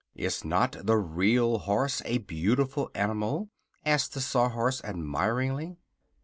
"Is 0.15 0.43
not 0.43 0.77
the 0.83 0.97
Real 0.97 1.59
Horse 1.59 2.01
a 2.05 2.17
beautiful 2.17 2.89
animal?" 2.95 3.51
asked 3.85 4.15
the 4.15 4.19
Sawhorse 4.19 4.83
admiringly. 4.83 5.77